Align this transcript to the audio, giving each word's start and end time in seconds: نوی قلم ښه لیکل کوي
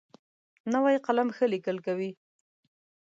نوی 0.73 0.95
قلم 1.05 1.27
ښه 1.35 1.45
لیکل 1.53 1.77
کوي 1.85 2.11